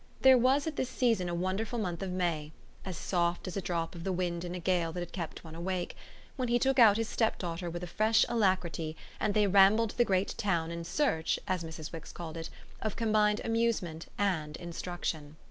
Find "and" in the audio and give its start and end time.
9.19-9.35, 14.17-14.57